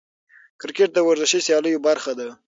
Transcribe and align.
کرکټ 0.61 0.89
د 0.93 0.97
ورزشي 1.09 1.39
سیالیو 1.47 1.83
برخه 1.87 2.11
ده. 2.19 2.27